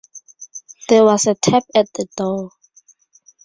There 0.89 1.03
was 1.03 1.27
a 1.27 1.35
tap 1.35 1.61
at 1.75 1.87
the 1.93 2.07
door. 2.17 2.49